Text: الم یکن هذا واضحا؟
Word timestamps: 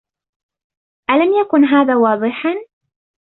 الم 1.11 1.31
یکن 1.41 1.63
هذا 1.63 1.95
واضحا؟ 2.05 2.53